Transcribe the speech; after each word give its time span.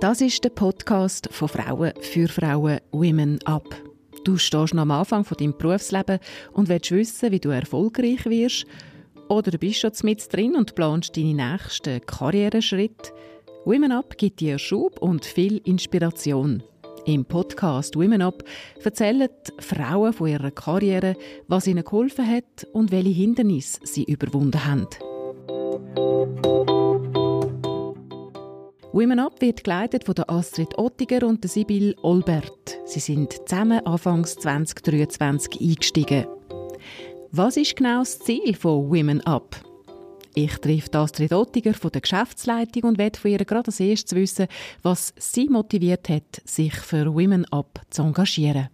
Das 0.00 0.20
ist 0.20 0.44
der 0.44 0.50
Podcast 0.50 1.28
von 1.32 1.48
Frauen 1.48 1.92
für 2.00 2.28
Frauen 2.28 2.78
Women 2.92 3.40
Up. 3.46 3.64
Du 4.22 4.36
stehst 4.36 4.72
noch 4.72 4.82
am 4.82 4.92
Anfang 4.92 5.24
von 5.24 5.36
deinem 5.36 5.58
Berufsleben 5.58 6.20
und 6.52 6.68
willst 6.68 6.92
wissen, 6.92 7.32
wie 7.32 7.40
du 7.40 7.48
erfolgreich 7.48 8.24
wirst. 8.24 8.64
Oder 9.28 9.50
du 9.50 9.58
bist 9.58 9.80
schon 9.80 9.90
mit 10.04 10.32
drin 10.32 10.54
und 10.54 10.76
planst 10.76 11.16
deine 11.16 11.34
nächsten 11.34 12.00
Karriereschritte. 12.06 13.10
Women 13.64 13.90
Up 13.90 14.16
gibt 14.16 14.38
dir 14.38 14.56
Schub 14.56 15.02
und 15.02 15.24
viel 15.24 15.60
Inspiration. 15.64 16.62
Im 17.04 17.24
Podcast 17.24 17.96
Women 17.96 18.22
Up 18.22 18.44
erzählen 18.84 19.28
Frauen 19.58 20.12
von 20.12 20.28
ihrer 20.28 20.52
Karriere, 20.52 21.16
was 21.48 21.66
ihnen 21.66 21.82
geholfen 21.82 22.24
hat 22.24 22.68
und 22.72 22.92
welche 22.92 23.10
Hindernisse 23.10 23.80
sie 23.82 24.04
überwunden 24.04 24.64
haben. 24.64 24.86
Women 28.98 29.20
Up 29.20 29.40
wird 29.40 29.62
geleitet 29.62 30.02
von 30.02 30.16
Astrid 30.26 30.76
Ottiger 30.76 31.24
und 31.24 31.44
der 31.44 31.48
Sibyl 31.48 31.94
Olbert. 32.02 32.80
Sie 32.84 32.98
sind 32.98 33.32
zusammen 33.48 33.78
Anfangs 33.86 34.34
2023 34.34 35.60
eingestiegen. 35.60 36.26
Was 37.30 37.56
ist 37.56 37.76
genau 37.76 38.00
das 38.00 38.18
Ziel 38.18 38.56
von 38.56 38.90
Women 38.90 39.20
Up? 39.20 39.54
Ich 40.34 40.58
treffe 40.58 40.98
Astrid 40.98 41.32
Ottiger 41.32 41.74
von 41.74 41.92
der 41.92 42.00
Geschäftsleitung 42.00 42.82
und 42.82 42.98
werde 42.98 43.20
von 43.20 43.30
ihr 43.30 43.44
gerade 43.44 43.68
als 43.68 43.78
erstes 43.78 44.16
wissen, 44.16 44.48
was 44.82 45.14
sie 45.16 45.48
motiviert 45.48 46.08
hat, 46.08 46.42
sich 46.44 46.74
für 46.74 47.14
Women 47.14 47.44
Up 47.52 47.80
zu 47.90 48.02
engagieren. 48.02 48.68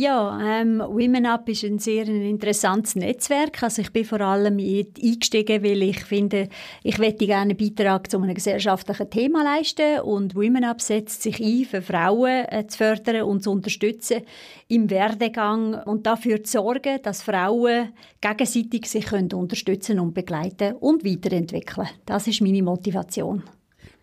Ja, 0.00 0.38
ähm, 0.40 0.78
Women 0.78 1.26
Up 1.26 1.48
ist 1.48 1.64
ein 1.64 1.80
sehr 1.80 2.06
interessantes 2.06 2.94
Netzwerk. 2.94 3.60
Also 3.64 3.82
ich 3.82 3.92
bin 3.92 4.04
vor 4.04 4.20
allem 4.20 4.56
eingestiegen, 4.56 5.64
weil 5.64 5.82
ich 5.82 6.04
finde, 6.04 6.48
ich 6.84 6.98
möchte 6.98 7.26
gerne 7.26 7.50
einen 7.50 7.56
Beitrag 7.56 8.08
zu 8.08 8.18
einem 8.18 8.32
gesellschaftlichen 8.32 9.10
Thema 9.10 9.42
leisten 9.42 9.98
und 10.02 10.36
Women 10.36 10.62
Up 10.62 10.80
setzt 10.80 11.22
sich 11.22 11.40
ein, 11.40 11.64
für 11.64 11.82
Frauen 11.82 12.44
äh, 12.48 12.64
zu 12.68 12.78
fördern 12.78 13.22
und 13.22 13.42
zu 13.42 13.50
unterstützen 13.50 14.22
im 14.68 14.88
Werdegang 14.88 15.74
und 15.82 16.06
dafür 16.06 16.44
zu 16.44 16.52
sorgen, 16.52 17.02
dass 17.02 17.22
Frauen 17.22 17.92
gegenseitig 18.20 18.86
sich 18.86 19.06
können 19.06 19.32
unterstützen 19.32 19.98
und 19.98 20.14
begleiten 20.14 20.76
und 20.76 21.04
weiterentwickeln. 21.04 21.88
Das 22.06 22.28
ist 22.28 22.40
meine 22.40 22.62
Motivation. 22.62 23.42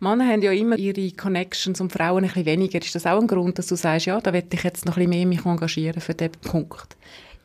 Männer 0.06 0.32
haben 0.32 0.42
ja 0.44 0.52
immer 0.52 0.78
ihre 0.78 1.12
Connections 1.12 1.82
und 1.82 1.92
Frauen 1.92 2.24
ein 2.24 2.28
bisschen 2.28 2.46
weniger. 2.46 2.80
Ist 2.80 2.94
das 2.94 3.08
auch 3.08 3.20
ein 3.20 3.28
Grund, 3.28 3.58
dass 3.58 3.68
du 3.68 3.76
sagst, 3.76 4.06
ja, 4.06 4.22
da 4.22 4.34
werde 4.34 4.48
ich 4.52 4.64
jetzt 4.64 4.86
noch 4.86 4.98
ein 4.98 5.10
bisschen 5.10 5.10
mehr 5.10 5.26
mich 5.26 5.46
engagieren 5.46 6.00
für 6.00 6.14
diesen 6.14 6.34
Punkt? 6.34 6.96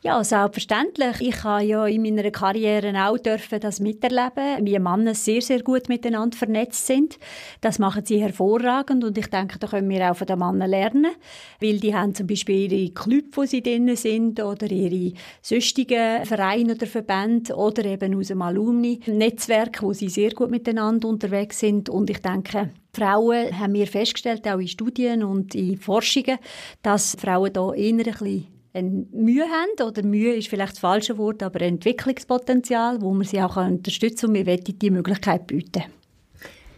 Ja, 0.03 0.23
selbstverständlich. 0.23 1.21
Ich 1.21 1.43
habe 1.43 1.63
ja 1.63 1.85
in 1.85 2.01
meiner 2.01 2.31
Karriere 2.31 2.91
auch 3.05 3.19
dürfen 3.19 3.59
das 3.59 3.79
miterleben, 3.79 4.65
wie 4.65 4.79
Männer 4.79 5.13
sehr, 5.13 5.43
sehr 5.43 5.61
gut 5.61 5.89
miteinander 5.89 6.35
vernetzt 6.35 6.87
sind. 6.87 7.19
Das 7.61 7.77
machen 7.77 8.03
sie 8.03 8.19
hervorragend 8.19 9.03
und 9.03 9.15
ich 9.19 9.27
denke, 9.27 9.59
da 9.59 9.67
können 9.67 9.91
wir 9.91 10.09
auch 10.09 10.15
von 10.15 10.25
den 10.25 10.39
Männern 10.39 10.71
lernen, 10.71 11.11
weil 11.59 11.79
die 11.79 11.93
haben 11.93 12.15
zum 12.15 12.25
Beispiel 12.25 12.71
ihre 12.73 12.91
Club, 12.93 13.25
wo 13.33 13.45
sie 13.45 13.61
drin 13.61 13.95
sind 13.95 14.41
oder 14.41 14.71
ihre 14.71 15.13
sonstigen 15.43 16.25
Vereine 16.25 16.73
oder 16.73 16.87
Verbände 16.87 17.55
oder 17.55 17.85
eben 17.85 18.17
aus 18.17 18.29
dem 18.29 18.41
Alumni-Netzwerk, 18.41 19.83
wo 19.83 19.93
sie 19.93 20.09
sehr 20.09 20.31
gut 20.31 20.49
miteinander 20.49 21.07
unterwegs 21.07 21.59
sind 21.59 21.89
und 21.89 22.09
ich 22.09 22.23
denke, 22.23 22.71
Frauen 22.91 23.59
haben 23.59 23.73
wir 23.73 23.85
festgestellt, 23.85 24.47
auch 24.47 24.57
in 24.57 24.67
Studien 24.67 25.23
und 25.23 25.53
in 25.53 25.77
Forschungen, 25.77 26.39
dass 26.81 27.15
Frauen 27.19 27.53
da 27.53 27.71
eher 27.71 27.93
ein 27.93 27.97
bisschen 27.97 28.60
eine 28.73 29.05
Mühe 29.11 29.45
haben, 29.45 29.87
oder 29.87 30.03
Mühe 30.03 30.33
ist 30.35 30.47
vielleicht 30.47 30.73
das 30.73 30.79
falsche 30.79 31.17
Wort, 31.17 31.43
aber 31.43 31.61
Entwicklungspotenzial, 31.61 33.01
wo 33.01 33.13
man 33.13 33.25
sie 33.25 33.41
auch 33.41 33.57
unterstützen 33.57 34.27
und 34.27 34.35
wir 34.35 34.45
wollen 34.45 34.63
diese 34.63 34.91
Möglichkeit 34.91 35.47
bieten. 35.47 35.83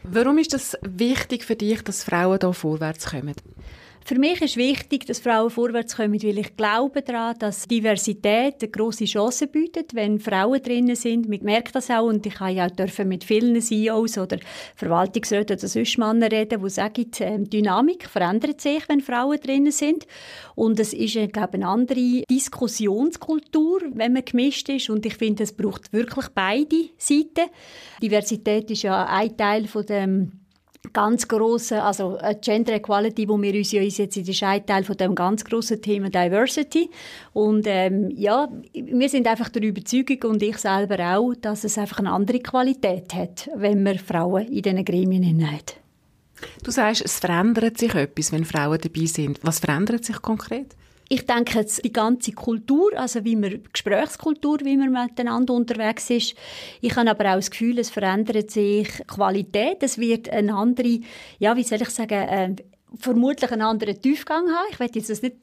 Warum 0.04 0.38
ist 0.38 0.54
es 0.54 0.78
wichtig 0.82 1.46
für 1.46 1.56
dich, 1.56 1.82
dass 1.82 2.04
Frauen 2.04 2.40
hier 2.42 2.54
vorwärts 2.54 3.12
kommen? 3.12 3.36
Für 4.06 4.20
mich 4.20 4.42
ist 4.42 4.58
wichtig, 4.58 5.06
dass 5.06 5.20
Frauen 5.20 5.50
vorwärts 5.50 5.96
kommen, 5.96 6.22
weil 6.22 6.38
ich 6.38 6.58
glaube 6.58 7.02
daran, 7.02 7.38
dass 7.40 7.68
Diversität 7.68 8.56
eine 8.62 8.70
grosse 8.70 9.06
Chance 9.06 9.48
bietet, 9.48 9.96
wenn 9.96 10.20
Frauen 10.20 10.62
drinnen 10.62 10.98
sind. 10.98 11.30
Man 11.30 11.42
merkt 11.44 11.74
das 11.74 11.90
auch 11.90 12.08
und 12.08 12.26
ich 12.26 12.38
habe 12.40 12.52
ja 12.52 12.68
auch 12.68 13.06
mit 13.06 13.24
vielen 13.24 13.62
CEOs 13.62 14.18
oder 14.18 14.40
Verwaltungsräten 14.76 15.58
oder 15.58 15.68
sonst 15.68 15.98
Männern 15.98 16.30
reden, 16.30 16.62
die 16.62 16.70
sagen, 16.70 17.12
die 17.12 17.24
ähm, 17.24 17.50
Dynamik 17.50 18.10
verändert 18.10 18.60
sich, 18.60 18.88
wenn 18.90 19.00
Frauen 19.00 19.40
drinnen 19.40 19.72
sind. 19.72 20.06
Und 20.56 20.80
es 20.82 20.94
ist, 20.94 21.16
äh, 21.16 21.28
glaube 21.28 21.58
ich, 21.58 21.64
eine 21.64 21.68
andere 21.68 22.24
Diskussionskultur, 22.30 23.84
wenn 23.94 24.14
man 24.14 24.26
gemischt 24.26 24.68
ist 24.68 24.90
und 24.90 25.06
ich 25.06 25.16
finde, 25.16 25.44
es 25.44 25.54
braucht 25.54 25.94
wirklich 25.94 26.28
beide 26.36 26.90
Seiten. 26.98 27.50
Diversität 28.02 28.70
ist 28.70 28.84
ja 28.84 29.06
ein 29.06 29.38
Teil 29.38 29.68
von 29.68 29.86
dem 29.86 30.43
ganz 30.92 31.28
große, 31.28 31.82
also 31.82 32.18
Gender 32.42 32.74
Equality, 32.74 33.28
wo 33.30 33.42
wir 33.42 33.54
uns 33.54 33.72
ja 33.72 33.82
einsetzen, 33.82 34.28
ist 34.28 34.44
ein 34.44 34.66
Teil 34.66 34.84
von 34.84 34.98
dem 34.98 35.16
ganz 35.16 35.46
großen 35.46 35.82
Thema 35.82 36.10
Diversity. 36.10 36.90
Und 37.32 37.66
ähm, 37.68 38.12
ja, 38.16 38.50
wir 38.74 39.10
sind 39.10 39.28
einfach 39.28 39.50
der 39.50 39.64
Überzeugung 39.64 40.32
und 40.32 40.44
ich 40.44 40.58
selber 40.58 41.18
auch, 41.18 41.34
dass 41.36 41.64
es 41.64 41.78
einfach 41.78 42.00
eine 42.00 42.12
andere 42.12 42.40
Qualität 42.40 43.14
hat, 43.14 43.50
wenn 43.56 43.84
man 43.84 43.98
Frauen 43.98 44.48
in 44.48 44.62
diesen 44.62 44.84
Gremien 44.84 45.52
hat. 45.52 45.78
Du 46.64 46.72
sagst, 46.72 47.04
es 47.06 47.20
verändert 47.20 47.78
sich 47.78 47.96
etwas, 47.96 48.32
wenn 48.34 48.44
Frauen 48.44 48.80
dabei 48.82 49.06
sind. 49.06 49.40
Was 49.44 49.60
verändert 49.60 50.04
sich 50.04 50.22
konkret? 50.22 50.76
Ich 51.14 51.28
denke 51.28 51.64
die 51.64 51.94
ganze 51.94 52.32
Kultur, 52.32 52.92
also 52.96 53.24
wie 53.24 53.36
man 53.36 53.62
Gesprächskultur, 53.72 54.58
wie 54.64 54.76
man 54.76 54.92
miteinander 54.92 55.54
unterwegs 55.54 56.10
ist. 56.10 56.34
Ich 56.82 56.96
habe 56.96 57.12
aber 57.12 57.34
auch 57.34 57.36
das 57.36 57.52
Gefühl, 57.52 57.78
es 57.78 57.92
verändert 57.92 58.50
sich 58.50 58.88
Qualität. 59.06 59.84
Es 59.84 60.00
wird 60.00 60.28
eine 60.32 60.56
andere, 60.56 61.02
ja, 61.38 61.56
wie 61.56 61.62
soll 61.62 61.84
ich 61.84 61.92
sagen, 61.92 62.14
äh, 62.16 62.56
vermutlich 62.98 63.52
einen 63.52 63.62
anderen 63.62 64.02
Tiefgang 64.02 64.48
haben. 64.48 64.68
Ich 64.72 64.80
werde 64.80 64.98
jetzt 64.98 65.12
das 65.12 65.22
nicht 65.22 65.36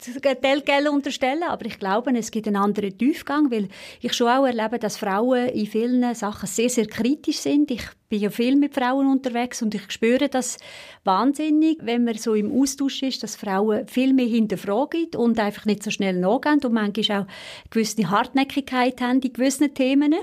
Telgel 0.43 0.89
unterstellen, 0.89 1.45
aber 1.45 1.65
ich 1.67 1.79
glaube, 1.79 2.19
es 2.19 2.33
gibt 2.33 2.49
einen 2.49 2.57
anderen 2.57 2.99
Tiefgang, 2.99 3.53
weil 3.53 3.69
ich 4.01 4.13
schon 4.13 4.27
auch 4.27 4.47
erlebe, 4.47 4.81
dass 4.81 4.97
Frauen 4.97 5.51
in 5.51 5.67
vielen 5.69 6.17
Sachen 6.17 6.49
sehr, 6.49 6.69
sehr 6.69 6.87
kritisch 6.89 7.39
sind. 7.39 7.71
Ich 7.71 7.87
bin 8.11 8.21
ja 8.21 8.31
viel 8.31 8.57
mit 8.57 8.75
Frauen 8.75 9.07
unterwegs 9.07 9.63
und 9.63 9.73
ich 9.73 9.89
spüre 9.89 10.29
das 10.29 10.59
wahnsinnig, 11.05 11.79
wenn 11.83 12.03
man 12.03 12.19
so 12.19 12.35
im 12.35 12.51
Austausch 12.51 13.05
ist, 13.05 13.23
dass 13.23 13.37
Frauen 13.37 13.87
viel 13.87 14.13
mehr 14.13 14.27
hinterfragen 14.27 15.07
und 15.17 15.39
einfach 15.39 15.65
nicht 15.65 15.85
so 15.85 15.93
schnell 15.93 16.19
nachgehen 16.19 16.59
und 16.65 16.73
manchmal 16.73 17.23
auch 17.23 17.27
gewisse 17.71 18.11
Hartnäckigkeit 18.11 19.01
haben 19.01 19.21
in 19.21 19.33
gewissen 19.33 19.73
Themen. 19.75 20.15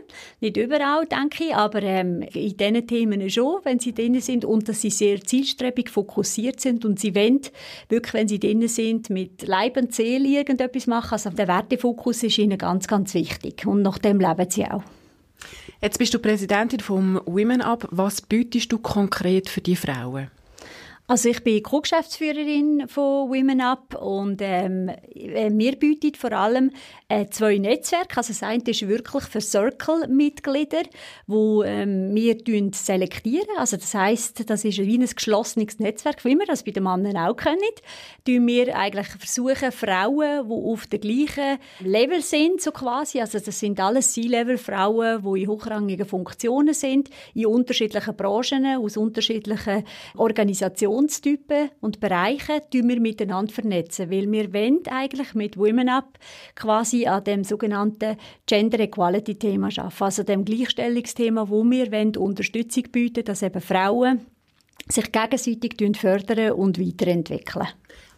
Nicht 0.41 0.57
überall, 0.57 1.05
denke 1.05 1.45
ich, 1.45 1.55
aber 1.55 1.81
ähm, 1.81 2.23
in 2.33 2.57
diesen 2.57 2.87
Themen 2.87 3.29
schon, 3.29 3.61
wenn 3.63 3.79
sie 3.79 3.93
drin 3.93 4.19
sind 4.19 4.43
und 4.43 4.67
dass 4.67 4.81
sie 4.81 4.89
sehr 4.89 5.21
zielstrebig 5.21 5.89
fokussiert 5.89 6.59
sind 6.59 6.83
und 6.83 6.99
sie 6.99 7.15
wollen 7.15 7.39
wirklich, 7.87 8.13
wenn 8.13 8.27
sie 8.27 8.39
drin 8.39 8.67
sind, 8.67 9.09
mit 9.09 9.47
Leib 9.47 9.77
und 9.77 9.95
Seele 9.95 10.27
irgendetwas 10.27 10.87
machen. 10.87 11.13
Also 11.13 11.29
der 11.29 11.47
Wertefokus 11.47 12.21
ist 12.23 12.37
ihnen 12.37 12.57
ganz, 12.57 12.85
ganz 12.85 13.13
wichtig 13.13 13.65
und 13.65 13.81
nach 13.81 13.97
dem 13.97 14.19
leben 14.19 14.49
sie 14.49 14.65
auch. 14.65 14.83
Jetzt 15.79 15.99
bist 15.99 16.11
du 16.13 16.19
Präsidentin 16.19 16.79
vom 16.79 17.21
Women 17.25 17.61
Up. 17.61 17.87
Was 17.91 18.21
bietest 18.21 18.71
du 18.71 18.79
konkret 18.79 19.47
für 19.47 19.61
die 19.61 19.75
Frauen? 19.75 20.31
Also 21.09 21.29
ich 21.29 21.41
bin 21.41 21.63
Co-Geschäftsführerin 21.63 22.89
von 22.89 23.29
Women 23.29 23.61
Up 23.61 23.95
und 23.95 24.41
ähm, 24.41 24.89
äh, 24.89 25.49
wir 25.53 25.79
bieten 25.79 26.15
vor 26.15 26.33
allem 26.33 26.71
äh, 27.07 27.27
zwei 27.27 27.57
Netzwerke. 27.59 28.17
Also 28.17 28.33
das 28.33 28.43
eine 28.43 28.61
ist 28.65 28.85
wirklich 28.89 29.23
für 29.23 29.39
Circle-Mitglieder, 29.39 30.83
wo 31.25 31.63
ähm, 31.63 32.13
wir 32.13 32.35
selektieren. 32.73 33.47
Also 33.57 33.77
das 33.77 33.93
heißt, 33.93 34.49
das 34.49 34.65
ist 34.65 34.79
wie 34.79 34.97
ein 34.97 35.05
geschlossenes 35.05 35.79
Netzwerk, 35.79 36.25
wie 36.25 36.35
wir 36.35 36.45
das 36.45 36.63
bei 36.63 36.71
den 36.71 36.83
Männern 36.83 37.15
auch 37.15 37.37
kennen. 37.37 37.61
Tun 38.25 38.45
wir 38.45 38.75
eigentlich 38.75 39.07
versuchen 39.07 39.71
Frauen, 39.71 40.49
die 40.49 40.53
auf 40.53 40.87
dem 40.87 40.99
gleichen 40.99 41.59
Level 41.79 42.21
sind, 42.21 42.61
so 42.61 42.71
quasi. 42.71 43.21
Also 43.21 43.39
das 43.39 43.57
sind 43.57 43.79
alles 43.79 44.11
C-Level-Frauen, 44.11 45.23
die 45.23 45.43
in 45.43 45.47
hochrangigen 45.47 46.05
Funktionen 46.05 46.73
sind, 46.73 47.09
in 47.33 47.45
unterschiedlichen 47.45 48.13
Branchen, 48.13 48.65
aus 48.75 48.97
unterschiedlichen 48.97 49.85
Organisationen 50.17 50.96
Organisationstypen 50.97 51.69
und 51.79 51.99
Bereiche 51.99 52.61
wir 52.71 52.99
miteinander 52.99 53.53
vernetzen, 53.53 54.09
weil 54.09 54.31
wir 54.31 54.53
wollen 54.53 54.79
eigentlich 54.89 55.33
mit 55.35 55.57
Women 55.57 55.89
Up 55.89 56.17
quasi 56.55 57.05
an 57.05 57.23
dem 57.23 57.43
sogenannten 57.43 58.17
Gender 58.45 58.79
Equality 58.79 59.35
Thema 59.35 59.67
arbeiten, 59.67 60.03
also 60.03 60.23
dem 60.23 60.43
Gleichstellungsthema, 60.43 61.49
wo 61.49 61.63
wir 61.63 61.91
wollen 61.91 62.17
Unterstützung 62.17 62.83
bieten, 62.91 63.23
dass 63.23 63.43
eben 63.43 63.61
Frauen 63.61 64.25
sich 64.89 65.11
gegenseitig 65.11 65.77
fördern 65.97 66.53
und 66.53 66.79
weiterentwickeln. 66.79 67.67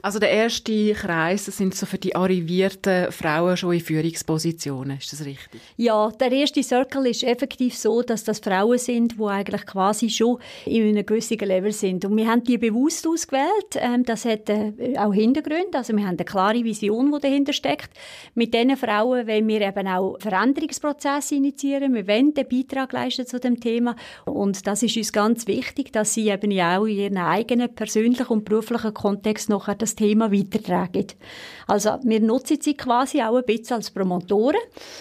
Also 0.02 0.20
der 0.20 0.32
erste 0.32 0.94
Kreis 0.94 1.46
sind 1.46 1.76
so 1.76 1.86
für 1.86 1.98
die 1.98 2.16
arrivierten 2.16 3.12
Frauen 3.12 3.58
schon 3.58 3.74
in 3.74 3.82
Führungspositionen, 3.82 4.98
ist 4.98 5.12
das 5.12 5.26
richtig? 5.26 5.60
Ja, 5.76 6.10
der 6.10 6.32
erste 6.32 6.64
Circle 6.64 7.08
ist 7.08 7.24
effektiv 7.24 7.76
so, 7.76 8.02
dass 8.02 8.24
das 8.24 8.40
Frauen 8.40 8.78
sind, 8.78 9.20
die 9.20 9.24
eigentlich 9.24 9.66
quasi 9.66 10.10
schon 10.10 10.38
in 10.66 10.88
einem 10.88 11.06
gewissen 11.06 11.38
Level 11.40 11.74
sind. 11.74 12.06
Und 12.06 12.16
wir 12.16 12.28
haben 12.28 12.44
die 12.44 12.58
bewusst 12.58 13.06
ausgewählt. 13.08 13.76
Ähm, 13.76 14.06
das 14.06 14.24
hat 14.24 14.50
äh, 14.50 14.72
auch 14.98 15.14
Hintergründe. 15.14 15.78
Also 15.78 15.94
wir 15.94 16.04
haben 16.04 16.16
eine 16.16 16.26
klare 16.26 16.64
Vision, 16.64 17.12
die 17.12 17.20
dahinter 17.20 17.52
steckt. 17.52 17.90
Mit 18.36 18.54
diesen 18.54 18.78
Frauen 18.78 19.28
wollen 19.28 19.48
wir 19.48 19.62
eben 19.62 19.88
auch 19.88 20.18
Veränderungsprozesse 20.20 21.36
initiieren. 21.36 21.94
Wir 21.94 22.08
wollen 22.08 22.34
den 22.34 22.48
Beitrag 22.48 22.94
leisten 22.94 23.28
zu 23.28 23.40
dem 23.40 23.60
Thema. 23.60 23.96
Und 24.26 24.66
das 24.66 24.82
ist 24.84 24.96
uns 24.96 25.12
ganz 25.12 25.46
wichtig, 25.48 25.92
dass 25.92 26.14
sie 26.14 26.30
eben 26.30 26.58
auch 26.60 26.86
in 26.86 26.98
ihrem 26.98 27.18
eigenen 27.18 27.74
persönlichen 27.74 28.28
und 28.28 28.46
beruflichen 28.46 28.94
Kontext 28.94 29.50
nachher 29.50 29.76
das 29.76 29.89
das 29.90 29.96
Thema 29.96 30.32
weitertragen. 30.32 31.08
Also 31.68 31.98
wir 32.04 32.20
nutzen 32.20 32.60
sie 32.62 32.76
quasi 32.76 33.22
auch 33.22 33.36
ein 33.36 33.46
bisschen 33.46 33.78
als 33.78 33.92
Promotoren, 33.92 34.60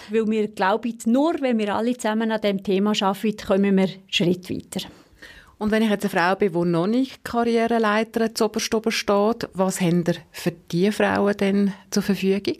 weil 0.09 0.27
wir 0.27 0.47
glauben, 0.49 0.97
nur 1.05 1.35
wenn 1.41 1.57
wir 1.57 1.75
alle 1.75 1.97
zusammen 1.97 2.31
an 2.31 2.41
diesem 2.41 2.63
Thema 2.63 2.93
arbeiten, 3.01 3.45
kommen 3.45 3.77
wir 3.77 3.83
einen 3.83 4.03
Schritt 4.07 4.49
weiter. 4.49 4.87
Und 5.57 5.71
wenn 5.71 5.83
ich 5.83 5.89
jetzt 5.89 6.05
eine 6.05 6.09
Frau 6.09 6.35
bin, 6.35 6.53
die 6.53 6.69
noch 6.69 6.87
nicht 6.87 7.23
Karriereleiter 7.25 8.33
zu 8.33 8.45
oberst 8.45 8.65
steht, 8.91 9.49
was 9.53 9.81
haben 9.81 10.05
ihr 10.07 10.15
für 10.31 10.53
diese 10.71 10.93
Frauen 10.93 11.35
denn 11.35 11.73
zur 11.91 12.01
Verfügung? 12.01 12.55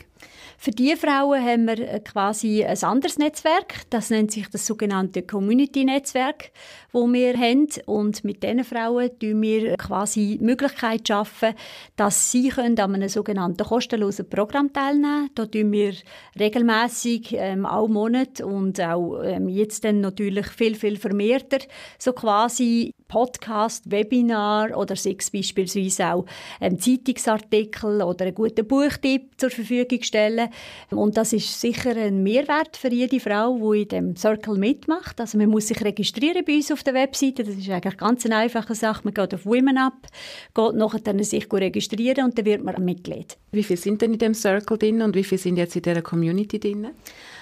Für 0.61 0.71
diese 0.71 0.97
Frauen 0.97 1.41
haben 1.41 1.67
wir 1.67 1.79
äh, 1.79 2.01
quasi 2.01 2.65
ein 2.65 2.83
anderes 2.83 3.17
Netzwerk. 3.17 3.89
Das 3.89 4.09
nennt 4.09 4.31
sich 4.33 4.49
das 4.49 4.67
sogenannte 4.67 5.21
Community-Netzwerk, 5.21 6.51
wo 6.91 7.07
wir 7.07 7.38
haben. 7.38 7.68
Und 7.86 8.24
mit 8.24 8.44
diesen 8.44 8.63
Frauen 8.63 9.09
schaffen 9.09 9.41
wir 9.41 9.77
quasi 9.77 10.38
die 10.39 10.45
Möglichkeit 10.45 11.07
schaffen, 11.07 11.53
dass 11.95 12.31
sie 12.31 12.50
können 12.50 12.80
an 12.80 12.95
einem 12.95 13.09
sogenannten 13.09 13.65
kostenlosen 13.65 14.30
Programm 14.30 14.74
teilnehmen 14.74 15.30
können. 15.30 15.30
Da 15.36 15.45
tun 15.45 15.71
wir 15.71 15.94
regelmäßig, 16.39 17.36
ähm, 17.38 17.65
auch 17.65 17.88
Monat 17.88 18.41
und 18.41 18.80
auch 18.81 19.21
ähm, 19.24 19.50
jetzt 19.50 19.83
dann 19.83 20.01
natürlich 20.01 20.47
viel, 20.47 20.75
viel 20.75 20.97
vermehrter, 20.97 21.59
so 21.97 22.13
quasi 22.13 22.94
Podcast, 23.09 23.89
Webinar 23.91 24.77
oder 24.77 24.95
sechs 24.95 25.31
beispielsweise 25.31 26.13
auch 26.13 26.25
ähm, 26.62 26.80
Zeitungsartikel 26.80 28.03
oder 28.03 28.25
einen 28.25 28.36
guten 28.36 28.65
Buchtipp 28.65 29.31
zur 29.38 29.50
Verfügung 29.50 30.03
stellen. 30.03 30.50
Und 30.91 31.18
das 31.18 31.33
ist 31.33 31.59
sicher 31.59 31.95
ein 31.97 32.21
Mehrwert 32.21 32.77
für 32.77 32.94
jede 32.94 33.19
Frau, 33.19 33.74
die 33.74 33.81
in 33.81 33.88
dem 33.88 34.15
Circle 34.15 34.57
mitmacht. 34.57 35.19
Also 35.19 35.39
man 35.39 35.50
muss 35.50 35.68
sich 35.68 35.83
registrieren 35.83 36.45
bei 36.45 36.57
uns 36.57 36.71
auf 36.71 36.78
der 36.83 36.93
Webseite. 36.93 37.43
Das 37.43 37.55
ist 37.55 37.69
eigentlich 37.69 37.97
ganz 37.97 38.25
einfache 38.25 38.75
Sache. 38.75 39.01
Man 39.03 39.13
geht 39.13 39.33
auf 39.33 39.45
Women 39.45 39.77
Up, 39.77 40.07
geht 40.53 40.73
nachher 40.75 40.99
dann 40.99 41.23
sich 41.23 41.51
registrieren 41.51 42.25
und 42.25 42.37
dann 42.37 42.45
wird 42.45 42.63
man 42.63 42.83
Mitglied. 42.83 43.37
Wie 43.51 43.63
viele 43.63 43.77
sind 43.77 44.01
denn 44.01 44.13
in 44.13 44.19
dem 44.19 44.33
Circle 44.33 44.77
drin 44.77 45.01
und 45.01 45.15
wie 45.15 45.23
viele 45.23 45.39
sind 45.39 45.57
jetzt 45.57 45.75
in 45.75 45.81
dieser 45.81 46.01
Community 46.01 46.59
drin? 46.59 46.87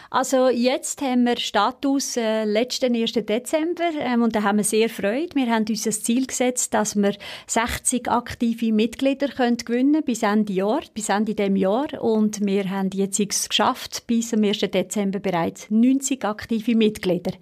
Also 0.09 0.47
jetzt 0.47 1.01
haben 1.01 1.25
wir 1.25 1.37
Status 1.37 2.15
äh, 2.15 2.45
letzten 2.45 2.95
1. 2.95 3.11
Dezember 3.11 3.89
ähm, 3.99 4.21
und 4.21 4.35
da 4.35 4.43
haben 4.43 4.57
wir 4.57 4.63
sehr 4.63 4.89
Freude. 4.89 5.35
Wir 5.35 5.47
haben 5.47 5.65
uns 5.67 5.83
das 5.83 6.01
Ziel 6.01 6.25
gesetzt, 6.25 6.73
dass 6.73 6.95
wir 6.95 7.13
60 7.47 8.09
aktive 8.09 8.71
Mitglieder 8.71 9.27
können 9.27 9.57
gewinnen 9.57 10.03
bis 10.03 10.23
Ende 10.23 10.53
Jahr, 10.53 10.81
bis 10.93 11.09
Ende 11.09 11.35
dem 11.35 11.57
Jahr 11.57 12.01
und 12.01 12.45
wir 12.45 12.69
haben 12.69 12.89
jetzt 12.93 13.19
es 13.19 13.49
geschafft, 13.49 14.07
bis 14.07 14.33
am 14.33 14.43
1. 14.43 14.59
Dezember 14.59 15.19
bereits 15.19 15.69
90 15.69 16.23
aktive 16.23 16.75
Mitglieder 16.75 17.33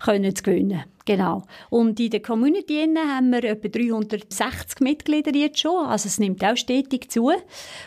können 0.00 0.34
zu 0.34 0.42
gewinnen. 0.42 0.84
Genau. 1.06 1.44
Und 1.70 2.00
in 2.00 2.10
der 2.10 2.20
Community 2.20 2.84
haben 2.96 3.30
wir 3.30 3.44
etwa 3.44 3.68
360 3.68 4.80
Mitglieder 4.80 5.32
jetzt 5.36 5.60
schon. 5.60 5.86
Also 5.86 6.08
es 6.08 6.18
nimmt 6.18 6.44
auch 6.44 6.56
stetig 6.56 7.10
zu. 7.12 7.30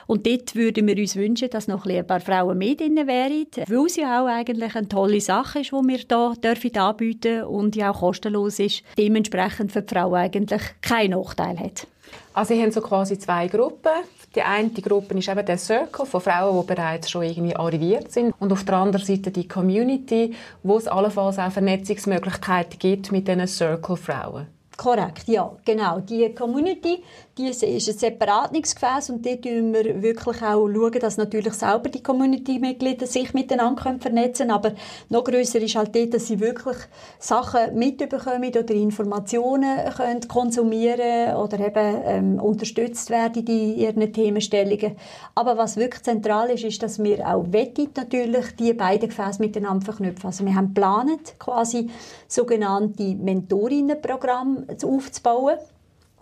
Und 0.08 0.26
dort 0.26 0.56
würden 0.56 0.88
wir 0.88 0.98
uns 0.98 1.18
wünschen, 1.18 1.50
dass 1.50 1.68
noch 1.68 1.86
ein 1.86 2.08
paar 2.08 2.22
Frauen 2.22 2.58
mehr 2.58 2.76
drin 2.76 2.96
wären, 2.96 3.46
weil 3.68 3.86
es 3.86 3.98
ja 3.98 4.19
auch 4.20 4.28
eigentlich 4.28 4.76
eine 4.76 4.88
tolle 4.88 5.22
Sache 5.22 5.60
ist, 5.60 5.72
die 5.72 5.76
wir 5.76 5.98
hier 5.98 6.34
dürfen 6.42 6.78
anbieten 6.78 7.44
und 7.44 7.76
ja 7.76 7.92
auch 7.92 8.00
kostenlos 8.00 8.60
ist. 8.60 8.84
Dementsprechend 8.98 9.72
für 9.72 9.82
die 9.82 9.94
Frau 9.94 10.14
eigentlich 10.14 10.62
keinen 10.82 11.12
Nachteil 11.12 11.60
hat. 11.60 11.88
Also 12.34 12.54
Sie 12.54 12.62
haben 12.62 12.72
so 12.72 12.82
quasi 12.82 13.18
zwei 13.18 13.48
Gruppen. 13.48 13.92
Die 14.36 14.42
eine 14.42 14.70
Gruppe 14.70 15.18
ist 15.18 15.28
eben 15.28 15.46
der 15.46 15.58
Circle 15.58 16.06
von 16.06 16.22
Frauen, 16.22 16.62
die 16.62 16.68
bereits 16.68 17.10
schon 17.10 17.24
irgendwie 17.24 17.56
arriviert 17.56 18.12
sind. 18.12 18.34
Und 18.40 18.52
auf 18.52 18.64
der 18.64 18.76
anderen 18.76 19.06
Seite 19.06 19.32
die 19.32 19.48
Community, 19.48 20.36
wo 20.62 20.78
es 20.78 20.88
allenfalls 20.88 21.40
auch 21.40 21.52
Vernetzungsmöglichkeiten 21.52 22.78
gibt 22.78 23.12
mit 23.12 23.28
diesen 23.28 23.48
Circle-Frauen. 23.48 24.48
Korrekt, 24.78 25.28
ja, 25.28 25.52
genau. 25.66 26.00
Die 26.00 26.34
Community, 26.34 27.04
die 27.40 27.48
ist 27.48 27.64
ein 27.64 27.80
Separatungsgefäß 27.80 29.12
und 29.12 29.26
dort 29.26 29.46
schauen 29.46 29.74
wir 29.74 30.02
wirklich 30.02 30.42
auch, 30.42 30.68
schauen, 30.68 31.00
dass 31.00 31.16
natürlich 31.16 31.54
selber 31.54 31.88
die 31.88 32.04
Community-Mitglieder 32.04 33.08
sich 33.08 33.34
miteinander 33.34 33.96
vernetzen 34.00 34.48
können, 34.48 34.52
aber 34.52 34.74
noch 35.08 35.24
grösser 35.24 35.62
ist 35.62 35.76
halt 35.76 35.96
dort, 35.96 36.14
dass 36.14 36.28
sie 36.28 36.42
wirklich 36.42 36.76
Sachen 37.18 37.76
mitbekommen 37.76 38.50
oder 38.50 38.72
Informationen 38.72 39.90
können 39.96 40.28
konsumieren 40.28 41.36
oder 41.38 41.60
eben 41.60 42.02
ähm, 42.04 42.40
unterstützt 42.42 43.10
werden 43.10 43.48
in 43.48 43.78
ihren 43.78 44.12
Themenstellungen. 44.12 44.98
Aber 45.34 45.58
was 45.58 45.78
wirklich 45.78 46.04
zentral 46.04 46.50
ist, 46.50 46.66
ist, 46.66 46.84
dass 46.84 47.02
wir 47.02 47.26
auch 47.26 47.46
wettet 47.52 47.96
natürlich 47.96 48.54
die 48.58 48.74
beiden 48.74 49.08
Gefäße 49.08 49.42
miteinander 49.42 49.86
verknüpfen. 49.86 50.26
Also 50.26 50.46
wir 50.46 50.56
haben 50.56 50.74
geplant, 50.74 51.36
quasi 51.40 51.90
sogenannte 52.28 53.16
Mentorinnenprogramme 53.16 54.68
aufzubauen. 54.84 55.58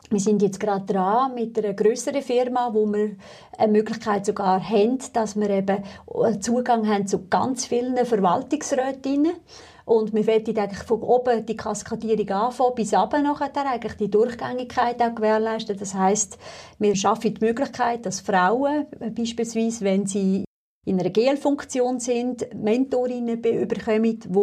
Wir 0.09 0.21
sind 0.21 0.42
jetzt 0.42 0.59
gerade 0.59 0.86
dran 0.86 1.36
mit 1.36 1.57
einer 1.57 1.74
größeren 1.74 2.21
Firma, 2.21 2.74
wo 2.74 2.86
wir 2.86 3.18
eine 3.57 3.71
Möglichkeit 3.71 4.25
sogar 4.25 4.62
haben, 4.68 5.00
dass 5.12 5.36
wir 5.36 5.50
eben 5.50 5.83
Zugang 6.39 6.88
haben 6.88 7.07
zu 7.07 7.27
ganz 7.27 7.65
vielen 7.65 8.06
Verwaltungsrätinnen. 8.06 9.33
Und 9.83 10.13
wir 10.13 10.27
wollen 10.27 10.57
eigentlich 10.57 10.83
von 10.83 11.01
oben 11.01 11.45
die 11.45 11.56
Kaskadierung 11.56 12.30
anfangen, 12.30 12.75
bis 12.75 12.94
runter 12.94 13.21
nachher 13.21 13.69
eigentlich 13.69 13.95
die 13.95 14.12
Durchgängigkeit 14.12 15.01
auch 15.01 15.15
gewährleisten. 15.15 15.77
Das 15.77 15.94
heißt, 15.94 16.38
wir 16.80 16.95
schaffen 16.95 17.33
die 17.33 17.45
Möglichkeit, 17.45 18.06
dass 18.06 18.21
Frauen 18.21 18.86
beispielsweise, 19.15 19.83
wenn 19.83 20.06
sie 20.06 20.45
in 20.86 21.00
einer 21.00 21.09
GL-Funktion 21.09 22.00
sind, 22.00 22.54
Mentorinnen 22.54 23.42
bekommen, 23.42 24.19
die 24.19 24.33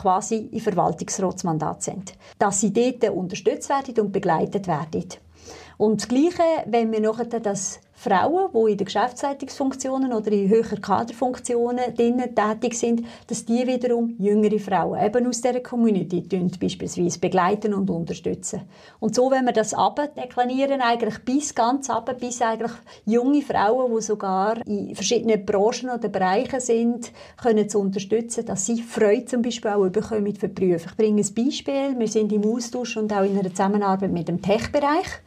quasi 0.00 0.48
im 0.50 0.60
Verwaltungsratsmandat 0.60 1.82
sind. 1.82 2.14
Dass 2.38 2.60
sie 2.60 2.72
dort 2.72 3.10
unterstützt 3.10 3.68
werden 3.68 3.98
und 4.00 4.12
begleitet 4.12 4.66
werden. 4.66 5.06
Und 5.76 6.00
das 6.00 6.08
Gleiche, 6.08 6.42
wenn 6.66 6.92
wir 6.92 7.00
nachher 7.00 7.40
das 7.40 7.80
Frauen, 8.02 8.48
die 8.54 8.72
in 8.72 8.78
den 8.78 8.86
Geschäftsleitungsfunktionen 8.86 10.14
oder 10.14 10.32
in 10.32 10.48
höheren 10.48 10.80
Kaderfunktionen 10.80 11.94
tätig 11.94 12.72
sind, 12.72 13.02
dass 13.26 13.44
die 13.44 13.66
wiederum 13.66 14.14
jüngere 14.18 14.58
Frauen 14.58 15.04
eben 15.04 15.26
aus 15.26 15.42
dieser 15.42 15.60
Community 15.60 16.22
beispielsweise 16.58 17.18
begleiten 17.18 17.74
und 17.74 17.90
unterstützen. 17.90 18.62
Und 19.00 19.14
so, 19.14 19.30
wenn 19.30 19.44
wir 19.44 19.52
das 19.52 19.74
abdeklinieren, 19.74 20.80
eigentlich 20.80 21.18
bis 21.26 21.54
ganz 21.54 21.90
ab, 21.90 22.10
bis 22.18 22.40
eigentlich 22.40 22.72
junge 23.04 23.42
Frauen, 23.42 23.94
die 23.94 24.00
sogar 24.00 24.66
in 24.66 24.94
verschiedenen 24.94 25.44
Branchen 25.44 25.90
oder 25.90 26.08
Bereichen 26.08 26.60
sind, 26.60 27.12
können 27.36 27.68
zu 27.68 27.80
unterstützen, 27.80 28.46
dass 28.46 28.64
sie 28.64 28.80
Freude 28.80 29.26
zum 29.26 29.42
Beispiel 29.42 29.72
auch 29.72 29.86
bekommen 29.90 30.34
für 30.34 30.48
die 30.48 30.66
Berufe. 30.66 30.88
Ich 30.88 30.96
bringe 30.96 31.20
ein 31.20 31.34
Beispiel. 31.34 31.98
Wir 31.98 32.08
sind 32.08 32.32
im 32.32 32.50
Austausch 32.50 32.96
und 32.96 33.12
auch 33.12 33.24
in 33.24 33.38
einer 33.38 33.50
Zusammenarbeit 33.50 34.10
mit 34.10 34.28
dem 34.28 34.40
Tech-Bereich. 34.40 35.20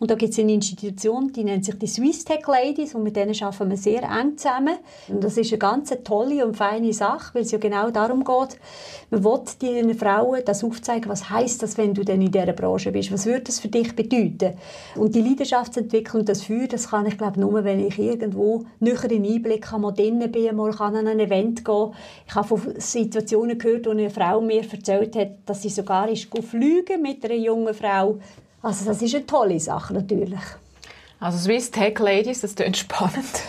Und 0.00 0.10
da 0.10 0.16
gibt 0.16 0.32
es 0.32 0.40
eine 0.40 0.54
Institution, 0.54 1.32
die 1.32 1.44
nennt 1.44 1.64
sich 1.64 1.78
die 1.78 1.86
Swiss 1.86 2.15
Tech 2.24 2.46
Ladies 2.46 2.94
und 2.94 3.02
mit 3.02 3.16
denen 3.16 3.34
arbeiten 3.42 3.70
wir 3.70 3.76
sehr 3.76 4.02
eng 4.02 4.36
zusammen. 4.36 4.76
Und 5.08 5.22
das 5.22 5.36
ist 5.36 5.52
eine 5.52 5.58
ganz 5.58 5.92
tolle 6.04 6.46
und 6.46 6.56
feine 6.56 6.92
Sache, 6.92 7.34
weil 7.34 7.42
es 7.42 7.50
ja 7.50 7.58
genau 7.58 7.90
darum 7.90 8.24
geht, 8.24 8.58
man 9.10 9.24
will 9.24 9.40
den 9.60 9.94
Frauen 9.94 10.40
das 10.44 10.64
aufzeigen, 10.64 11.08
was 11.08 11.30
heißt 11.30 11.62
das, 11.62 11.78
wenn 11.78 11.94
du 11.94 12.04
denn 12.04 12.22
in 12.22 12.30
dieser 12.30 12.52
Branche 12.52 12.92
bist, 12.92 13.12
was 13.12 13.26
würde 13.26 13.42
das 13.42 13.60
für 13.60 13.68
dich 13.68 13.94
bedeuten? 13.94 14.56
Und 14.96 15.14
die 15.14 15.22
Leidenschaftsentwicklung, 15.22 16.24
das 16.24 16.42
Feuer, 16.42 16.66
das 16.66 16.90
kann 16.90 17.06
ich 17.06 17.16
glaube 17.18 17.40
nur, 17.40 17.64
wenn 17.64 17.86
ich 17.86 17.98
irgendwo 17.98 18.64
nüchtern 18.80 19.24
Einblick 19.24 19.70
habe, 19.70 19.82
mal 19.82 19.92
drinnen 19.92 20.30
bin, 20.32 20.56
mal 20.56 20.72
kann 20.72 20.96
an 20.96 21.06
ein 21.06 21.20
Event 21.20 21.64
gehen. 21.64 21.92
Ich 22.26 22.34
habe 22.34 22.48
von 22.48 22.74
Situationen 22.78 23.58
gehört, 23.58 23.86
wo 23.86 23.90
eine 23.90 24.10
Frau 24.10 24.40
mir 24.40 24.62
erzählt 24.68 25.16
hat, 25.16 25.30
dass 25.46 25.62
sie 25.62 25.68
sogar 25.68 26.08
ist 26.08 26.28
mit 26.32 27.24
einer 27.24 27.34
jungen 27.34 27.74
Frau. 27.74 28.18
Also 28.62 28.84
das 28.84 29.00
ist 29.02 29.14
eine 29.14 29.26
tolle 29.26 29.60
Sache 29.60 29.94
natürlich. 29.94 30.40
Also 31.18 31.38
Swiss 31.38 31.70
Tech 31.70 31.98
Ladies, 31.98 32.42
das 32.42 32.54
klingt 32.54 32.76
spannend. 32.76 33.42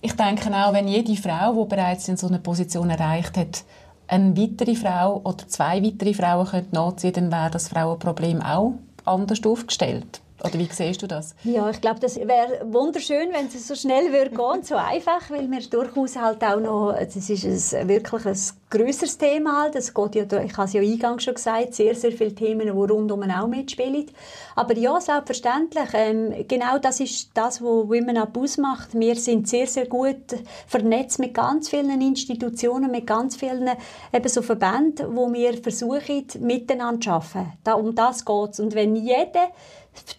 Ich 0.00 0.12
denke 0.14 0.50
auch, 0.54 0.72
wenn 0.72 0.88
jede 0.88 1.16
Frau, 1.16 1.64
die 1.64 1.68
bereits 1.68 2.08
in 2.08 2.16
so 2.16 2.28
einer 2.28 2.38
Position 2.38 2.90
erreicht 2.90 3.36
hat, 3.36 3.64
eine 4.08 4.36
weitere 4.36 4.74
Frau 4.74 5.20
oder 5.22 5.46
zwei 5.46 5.82
weitere 5.82 6.14
Frauen 6.14 6.46
könnte 6.46 6.74
nachziehen, 6.74 7.12
dann 7.12 7.32
wäre 7.32 7.50
das 7.50 7.68
Frauenproblem 7.68 8.42
auch 8.42 8.74
anders 9.04 9.44
aufgestellt. 9.44 10.20
Oder 10.42 10.58
wie 10.58 10.68
siehst 10.70 11.02
du 11.02 11.06
das? 11.06 11.34
Ja, 11.44 11.68
ich 11.70 11.80
glaube, 11.80 12.00
das 12.00 12.16
wäre 12.16 12.60
wunderschön, 12.64 13.28
wenn 13.32 13.46
es 13.46 13.68
so 13.68 13.74
schnell 13.74 14.12
würde 14.12 14.30
gehen, 14.30 14.62
so 14.62 14.74
einfach, 14.74 15.30
weil 15.30 15.50
wir 15.50 15.60
durchaus 15.60 16.16
halt 16.16 16.42
auch 16.42 16.60
noch, 16.60 16.94
es 16.94 17.16
ist 17.16 17.74
ein, 17.74 17.88
wirklich 17.88 18.24
ein 18.24 18.36
grösseres 18.70 19.18
Thema 19.18 19.62
halt. 19.62 19.76
Es 19.76 19.92
geht 19.92 20.14
ja, 20.14 20.22
ich 20.40 20.56
habe 20.56 20.66
es 20.66 20.72
ja 20.72 20.80
eingangs 20.80 21.24
schon 21.24 21.34
gesagt, 21.34 21.74
sehr, 21.74 21.94
sehr 21.94 22.12
viele 22.12 22.34
Themen, 22.34 22.62
die 22.62 22.68
rundum 22.68 23.22
auch 23.30 23.46
mitspielen. 23.46 24.06
Aber 24.56 24.76
ja, 24.76 25.00
selbstverständlich, 25.00 25.88
ähm, 25.92 26.46
genau 26.48 26.78
das 26.78 27.00
ist 27.00 27.30
das, 27.34 27.60
was 27.60 27.88
Women 27.88 28.16
Up 28.16 28.36
ausmacht. 28.36 28.88
Wir 28.92 29.16
sind 29.16 29.48
sehr, 29.48 29.66
sehr 29.66 29.86
gut 29.86 30.24
vernetzt 30.66 31.18
mit 31.18 31.34
ganz 31.34 31.68
vielen 31.68 32.00
Institutionen, 32.00 32.90
mit 32.90 33.06
ganz 33.06 33.36
vielen 33.36 33.68
eben 34.12 34.28
so 34.28 34.42
Verbänden, 34.42 35.14
wo 35.14 35.30
wir 35.32 35.62
versuchen, 35.62 36.26
miteinander 36.40 37.00
zu 37.00 37.10
arbeiten. 37.10 37.52
Da, 37.64 37.74
um 37.74 37.94
das 37.94 38.24
geht 38.24 38.50
es. 38.50 38.60
Und 38.60 38.74
wenn 38.74 38.96
jeder 38.96 39.50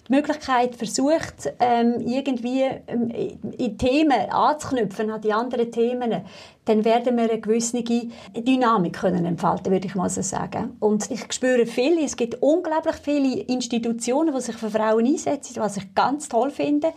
die 0.07 0.13
Möglichkeit 0.13 0.75
versucht, 0.75 1.53
ähm, 1.59 1.99
irgendwie 1.99 2.63
ähm, 2.87 3.09
in 3.57 3.77
Themen 3.77 4.29
anzuknüpfen 4.29 5.09
an 5.11 5.21
die 5.21 5.33
anderen 5.33 5.71
Themen, 5.71 6.23
dann 6.65 6.85
werden 6.85 7.17
wir 7.17 7.23
eine 7.23 7.39
gewisse 7.39 7.83
Dynamik 7.83 8.93
können 8.93 9.25
entfalten, 9.25 9.71
würde 9.71 9.87
ich 9.87 9.95
mal 9.95 10.09
so 10.09 10.21
sagen. 10.21 10.75
Und 10.79 11.09
ich 11.09 11.31
spüre 11.33 11.65
viele, 11.65 12.03
es 12.03 12.15
gibt 12.15 12.41
unglaublich 12.41 12.95
viele 12.97 13.41
Institutionen, 13.41 14.33
die 14.33 14.41
sich 14.41 14.55
für 14.55 14.69
Frauen 14.69 15.05
einsetzen, 15.05 15.55
was 15.57 15.77
ich 15.77 15.95
ganz 15.95 16.29
toll 16.29 16.51
finde. 16.51 16.93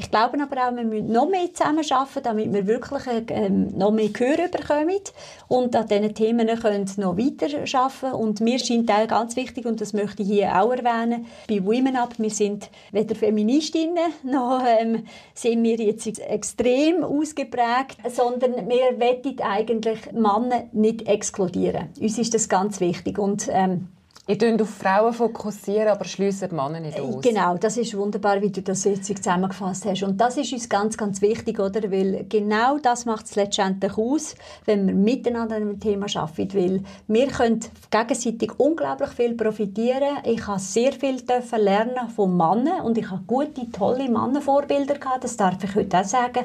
Ich 0.00 0.12
glaube 0.12 0.40
aber 0.40 0.68
auch, 0.68 0.76
wir 0.76 0.84
müssen 0.84 1.10
noch 1.10 1.28
mehr 1.28 1.52
zusammenarbeiten, 1.52 2.22
damit 2.22 2.52
wir 2.52 2.68
wirklich 2.68 3.02
ähm, 3.30 3.76
noch 3.76 3.90
mehr 3.90 4.10
Gehör 4.10 4.46
bekommen 4.46 5.00
und 5.48 5.74
an 5.74 5.88
diesen 5.88 6.14
Themen 6.14 6.46
können 6.60 6.88
noch 6.98 7.18
weiter 7.18 7.48
arbeiten. 7.48 8.14
Und 8.14 8.40
mir 8.40 8.60
scheint 8.60 8.88
auch 8.92 9.08
ganz 9.08 9.34
wichtig, 9.34 9.66
und 9.66 9.80
das 9.80 9.94
möchte 9.94 10.22
ich 10.22 10.28
hier 10.28 10.54
auch 10.62 10.70
erwähnen, 10.70 11.26
bei 11.48 11.64
Women 11.64 11.96
Up, 11.96 12.14
wir 12.16 12.30
sind 12.30 12.70
weder 12.92 13.16
Feministinnen, 13.16 14.12
noch 14.22 14.62
ähm, 14.64 15.02
sind 15.34 15.64
wir 15.64 15.78
jetzt 15.78 16.06
extrem 16.20 17.02
ausgeprägt, 17.02 17.96
sondern 18.08 18.68
wir 18.68 18.97
wollen 19.00 19.40
eigentlich 19.40 20.12
Männer 20.12 20.64
nicht 20.72 21.08
exkludieren. 21.08 21.88
Uns 22.00 22.18
ist 22.18 22.34
das 22.34 22.48
ganz 22.48 22.80
wichtig. 22.80 23.18
Und 23.18 23.48
ähm, 23.50 23.88
Ihr 24.30 24.36
fokussiert 24.36 24.60
auf 24.60 24.68
Frauen, 24.68 25.14
fokussieren, 25.14 25.88
aber 25.88 26.04
schliessen 26.04 26.50
die 26.50 26.54
Männer 26.54 26.80
nicht 26.80 27.00
aus. 27.00 27.22
Genau, 27.22 27.56
das 27.56 27.78
ist 27.78 27.96
wunderbar, 27.96 28.42
wie 28.42 28.50
du 28.50 28.60
das 28.60 28.84
jetzt 28.84 29.06
zusammengefasst 29.06 29.86
hast. 29.86 30.02
Und 30.02 30.20
das 30.20 30.36
ist 30.36 30.52
uns 30.52 30.68
ganz, 30.68 30.98
ganz 30.98 31.22
wichtig, 31.22 31.58
oder? 31.58 31.90
Weil 31.90 32.26
genau 32.28 32.76
das 32.76 33.06
macht 33.06 33.24
es 33.24 33.36
letztendlich 33.36 33.96
aus, 33.96 34.34
wenn 34.66 34.86
wir 34.86 34.94
miteinander 34.94 35.56
an 35.56 35.62
einem 35.62 35.80
Thema 35.80 36.04
arbeiten. 36.14 36.58
Weil 36.58 36.82
wir 37.06 37.26
können 37.28 37.60
gegenseitig 37.90 38.52
unglaublich 38.58 39.08
viel 39.12 39.32
profitieren. 39.32 40.18
Ich 40.24 40.46
habe 40.46 40.60
sehr 40.60 40.92
viel 40.92 41.22
lernen 41.56 42.10
von 42.14 42.36
Männern 42.36 42.82
und 42.82 42.98
ich 42.98 43.10
habe 43.10 43.22
gute, 43.26 43.72
tolle 43.72 44.10
Mannenvorbilder 44.10 44.96
gehabt. 44.96 45.24
Das 45.24 45.38
darf 45.38 45.64
ich 45.64 45.74
heute 45.74 46.00
auch 46.00 46.04
sagen. 46.04 46.44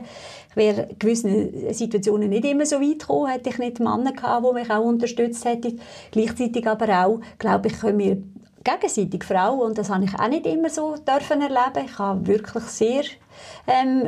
Ich 0.52 0.56
wäre 0.56 0.84
in 0.84 1.00
gewissen 1.00 1.74
Situationen 1.74 2.30
nicht 2.30 2.46
immer 2.46 2.66
so 2.66 2.80
weit 2.80 3.00
gekommen, 3.00 3.28
hätte 3.28 3.50
ich 3.50 3.58
nicht 3.58 3.80
Männer 3.80 4.13
gehabt, 4.13 4.46
die 4.48 4.54
mich 4.54 4.70
auch 4.70 4.86
unterstützt 4.86 5.44
hätten. 5.44 5.82
Gleichzeitig 6.12 6.66
aber 6.68 7.06
auch, 7.06 7.20
glaube 7.40 7.70
ich, 7.70 7.73
können 7.80 8.00
wir 8.00 8.18
gegenseitig 8.63 9.24
Frauen, 9.24 9.60
und 9.60 9.77
das 9.77 9.89
habe 9.89 10.06
ich 10.06 10.15
auch 10.18 10.27
nicht 10.27 10.46
immer 10.46 10.70
so 10.70 10.96
dürfen 10.96 11.42
erleben. 11.42 11.86
Ich 11.86 12.00
habe 12.00 12.25
wirklich 12.25 12.63
sehr 12.63 13.03
ähm, 13.68 14.03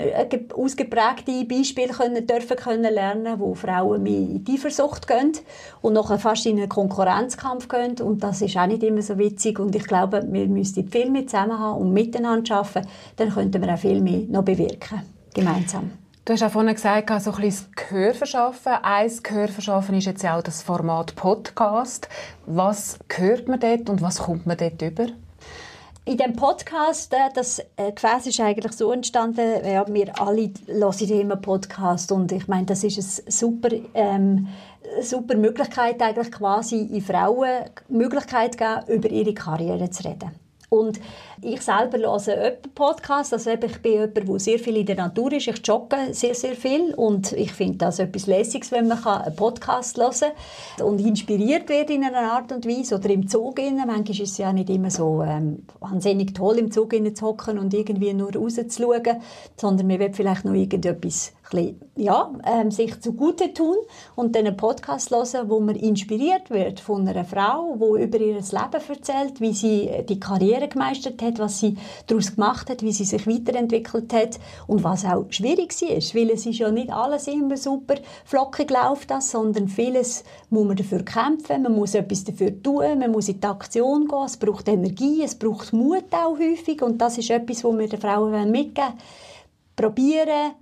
ausgeprägte 0.56 1.46
Beispiele 1.46 1.94
können, 1.94 2.26
dürfen 2.26 2.56
können 2.56 2.94
lernen, 2.94 3.40
wo 3.40 3.54
Frauen 3.54 4.04
mehr 4.04 4.14
in 4.14 4.44
die 4.44 4.58
Versucht 4.58 5.08
gehen 5.08 5.34
und 5.82 5.94
nachher 5.94 6.20
fast 6.20 6.46
in 6.46 6.58
einen 6.58 6.70
Konkurrenzkampf 6.70 7.68
gehen 7.68 8.00
und 8.02 8.24
das 8.24 8.42
ist 8.42 8.56
auch 8.58 8.68
nicht 8.68 8.84
immer 8.84 9.02
so 9.02 9.18
witzig 9.18 9.60
und 9.60 9.76
ich 9.76 9.86
glaube, 9.86 10.24
wir 10.30 10.48
müssten 10.48 10.88
viel 10.88 11.10
mehr 11.10 11.28
zusammen 11.28 11.60
haben 11.60 11.82
und 11.82 11.94
miteinander 11.94 12.58
arbeiten, 12.58 12.88
dann 13.18 13.30
könnten 13.34 13.62
wir 13.62 13.74
auch 13.74 13.80
viel 13.80 14.02
mehr 14.02 14.22
noch 14.30 14.44
bewirken, 14.44 15.02
gemeinsam. 15.34 16.05
Du 16.26 16.34
hast 16.34 16.42
auch 16.42 16.50
vorhin 16.50 16.74
gesagt, 16.74 17.08
so 17.22 17.32
ein 17.34 17.42
bisschen 17.42 17.68
Gehör 17.76 18.16
verschaffen. 18.16 18.74
Eins 18.82 19.22
Gehör 19.22 19.48
verschaffen 19.48 19.96
ist 19.96 20.06
jetzt 20.06 20.24
ja 20.24 20.36
auch 20.36 20.42
das 20.42 20.64
Format 20.64 21.16
Podcast. 21.16 22.10
Was 22.48 22.98
hört 23.16 23.48
man 23.48 23.60
dort 23.60 23.92
und 23.92 24.02
was 24.02 24.18
kommt 24.18 24.48
man 24.48 24.58
dort 24.58 24.82
über? 24.82 25.06
In 26.06 26.18
dem 26.18 26.36
Podcast, 26.36 27.14
äh, 27.14 27.30
das 27.36 27.60
äh, 27.78 27.92
Gefäß 27.92 28.26
ist 28.26 28.40
eigentlich 28.40 28.74
so 28.74 28.92
entstanden, 28.92 29.64
ja, 29.64 29.86
wir 29.88 30.20
alle 30.20 30.50
hören 30.66 31.10
immer 31.12 31.36
Podcast 31.36 32.12
und 32.12 32.32
ich 32.32 32.48
meine, 32.48 32.66
das 32.66 32.84
ist 32.84 32.98
eine 32.98 33.32
super, 33.32 33.70
ähm, 33.94 34.48
super 35.04 35.38
Möglichkeit 35.38 36.02
eigentlich 36.02 36.32
quasi 36.32 36.82
in 36.92 37.02
Frauen 37.02 37.66
Möglichkeit 37.88 38.58
geben, 38.58 38.88
über 38.88 39.12
ihre 39.12 39.36
Karriere 39.36 39.92
zu 39.92 40.04
reden. 40.04 40.45
Und 40.70 41.00
ich 41.42 41.62
selber 41.62 41.98
höre 41.98 42.52
Podcasts, 42.74 43.34
also 43.34 43.52
ich 43.52 43.82
bin 43.82 43.92
jemand, 43.92 44.18
der 44.18 44.40
sehr 44.40 44.60
viel 44.60 44.78
in 44.78 44.86
der 44.86 44.96
Natur 44.96 45.32
ist. 45.34 45.48
Ich 45.48 45.66
jogge 45.66 45.98
sehr, 46.12 46.34
sehr 46.34 46.56
viel 46.56 46.94
und 46.96 47.34
ich 47.34 47.52
finde 47.54 47.78
das 47.78 48.00
etwas 48.00 48.26
Lässiges, 48.26 48.72
wenn 48.72 48.88
man 48.88 49.04
einen 49.04 49.36
Podcast 49.36 49.98
hören 49.98 50.12
kann 50.78 50.86
und 50.86 51.00
inspiriert 51.00 51.70
wird 51.70 51.90
in 51.90 52.04
einer 52.04 52.32
Art 52.32 52.52
und 52.52 52.66
Weise. 52.66 52.96
Oder 52.96 53.10
im 53.10 53.28
Zug. 53.28 53.60
Manchmal 53.60 54.10
ist 54.10 54.20
es 54.20 54.38
ja 54.38 54.52
nicht 54.52 54.70
immer 54.70 54.90
so 54.90 55.22
ähm, 55.22 55.66
wahnsinnig 55.80 56.34
toll, 56.34 56.58
im 56.58 56.72
Zug 56.72 56.94
zu 57.16 57.26
hocken 57.26 57.60
und 57.60 57.74
irgendwie 57.74 58.14
nur 58.14 58.34
rauszuschauen, 58.34 59.22
sondern 59.56 59.88
man 59.88 60.00
will 60.00 60.14
vielleicht 60.14 60.46
noch 60.46 60.54
irgendetwas 60.54 61.34
bisschen, 61.50 61.82
ja, 61.96 62.32
ähm, 62.46 62.72
sich 62.72 63.00
zugute 63.02 63.54
tun 63.54 63.76
und 64.16 64.36
dann 64.36 64.48
einen 64.48 64.58
Podcast 64.58 65.12
hören, 65.12 65.50
wo 65.50 65.60
man 65.60 65.76
inspiriert 65.76 66.50
wird 66.50 66.80
von 66.80 67.08
einer 67.08 67.26
Frau, 67.26 67.76
die 67.76 68.04
über 68.04 68.20
ihr 68.20 68.36
Leben 68.36 68.90
erzählt, 68.90 69.40
wie 69.40 69.54
sie 69.54 69.90
die 70.08 70.20
Karriere 70.20 70.68
gemeistert 70.68 71.22
hat, 71.22 71.40
was 71.40 71.60
sie 71.60 71.78
daraus 72.08 72.36
gemacht 72.36 72.70
hat, 72.70 72.82
wie 72.84 72.92
sie 72.92 73.06
sich 73.06 73.28
weiterentwickelt 73.28 74.14
hat 74.14 74.40
und 74.68 74.84
was 74.84 75.06
auch 75.06 75.26
schwierig 75.30 75.74
war, 75.82 75.90
weil 75.90 76.30
es 76.32 76.46
ist 76.46 76.60
ja 76.60 76.72
nicht 76.72 76.92
alles 76.92 77.28
immer 77.28 77.58
super 77.58 77.96
flockig 78.26 78.70
läuft 78.70 79.12
das, 79.12 79.32
sondern 79.32 79.68
vieles 79.68 80.24
muss 80.50 80.66
man 80.66 80.76
dafür 80.76 81.04
kämpfen, 81.04 81.64
man 81.64 81.76
muss 81.76 81.96
etwas 81.96 82.24
dafür 82.24 82.62
tun, 82.62 83.00
man 83.00 83.12
muss 83.12 83.30
in 83.30 83.40
die 83.40 83.48
Aktion 83.48 84.08
gehen, 84.08 84.26
es 84.26 84.38
braucht 84.38 84.68
Energie, 84.68 85.24
es 85.24 85.36
braucht 85.36 85.74
Mut 85.74 86.06
auch 86.12 86.38
häufig 86.38 86.82
und 86.82 87.00
das 87.00 87.18
ist 87.18 87.30
etwas, 87.30 87.64
was 87.64 87.78
wir 87.78 87.88
den 87.88 88.00
Frauen 88.00 88.52
mitgeben 88.52 88.90
wollen. 88.90 89.00
Probieren, 89.76 90.54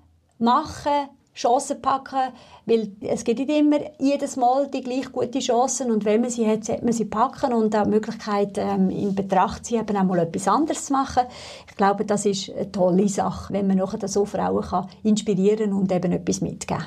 machen, 0.43 1.09
Chancen 1.35 1.81
packen, 1.81 2.31
weil 2.67 2.91
es 3.01 3.23
gibt 3.23 3.39
nicht 3.39 3.49
immer 3.49 3.79
jedes 3.97 4.35
Mal 4.35 4.67
die 4.67 4.81
gleich 4.81 5.11
gute 5.11 5.39
Chancen 5.39 5.91
und 5.91 6.05
wenn 6.05 6.21
man 6.21 6.29
sie 6.29 6.47
hat, 6.47 6.63
sollte 6.63 6.83
man 6.83 6.93
sie 6.93 7.05
packen 7.05 7.53
und 7.53 7.75
auch 7.75 7.83
die 7.83 7.89
Möglichkeit 7.89 8.57
ähm, 8.57 8.91
in 8.91 9.15
Betracht 9.15 9.65
ziehen, 9.65 9.81
eben 9.81 9.97
auch 9.97 10.03
mal 10.03 10.19
etwas 10.19 10.47
anderes 10.47 10.85
zu 10.85 10.93
machen. 10.93 11.23
Ich 11.67 11.75
glaube, 11.75 12.05
das 12.05 12.27
ist 12.27 12.51
eine 12.51 12.71
tolle 12.71 13.09
Sache, 13.09 13.51
wenn 13.51 13.65
man 13.65 13.77
nachher 13.77 14.07
so 14.07 14.25
Frauen 14.25 14.63
kann 14.63 14.87
inspirieren 15.03 15.73
und 15.73 15.91
eben 15.91 16.11
etwas 16.11 16.41
mitgeben 16.41 16.85